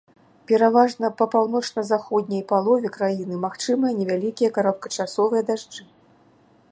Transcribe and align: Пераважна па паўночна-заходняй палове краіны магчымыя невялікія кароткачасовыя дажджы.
Пераважна 0.51 1.09
па 1.19 1.25
паўночна-заходняй 1.35 2.41
палове 2.53 2.87
краіны 2.97 3.35
магчымыя 3.45 3.91
невялікія 4.01 4.49
кароткачасовыя 4.59 5.41
дажджы. 5.51 5.83